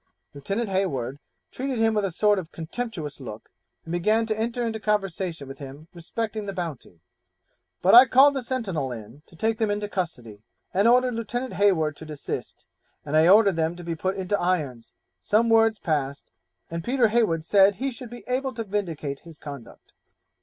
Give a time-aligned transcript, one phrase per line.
[0.33, 1.19] Lieutenant Hayward
[1.51, 3.51] treated him with a sort of contemptuous look,
[3.85, 7.01] and began to enter into conversation with him respecting the Bounty,
[7.83, 10.41] but I called the sentinel in to take them into custody,
[10.73, 12.65] and ordered Lieutenant Hayward to desist,
[13.05, 16.31] and I ordered them to be put into irons; some words passed,
[16.71, 19.93] and Peter Heywood said he should be able to vindicate his conduct.